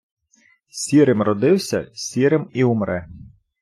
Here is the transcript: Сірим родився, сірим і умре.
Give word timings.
Сірим 0.69 1.21
родився, 1.21 1.91
сірим 1.93 2.49
і 2.53 2.63
умре. 2.63 3.07